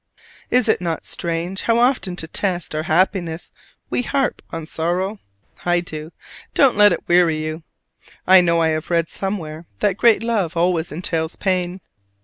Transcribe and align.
Is 0.49 0.67
it 0.67 0.81
not 0.81 1.05
strange 1.05 1.61
how 1.61 1.77
often 1.77 2.15
to 2.15 2.27
test 2.27 2.73
our 2.73 2.81
happiness 2.89 3.53
we 3.91 4.01
harp 4.01 4.41
on 4.49 4.65
sorrow? 4.65 5.19
I 5.63 5.79
do: 5.79 6.11
don't 6.55 6.75
let 6.75 6.91
it 6.91 7.07
weary 7.07 7.37
you. 7.37 7.61
I 8.25 8.41
know 8.41 8.63
I 8.63 8.69
have 8.69 8.89
read 8.89 9.09
somewhere 9.09 9.67
that 9.79 9.97
great 9.97 10.23
love 10.23 10.57
always 10.57 10.91
entails 10.91 11.35
pain. 11.35 11.81